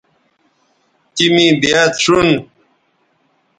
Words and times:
تی 1.15 1.25
می 1.35 1.47
بیاد 1.61 1.93
شون 2.03 2.29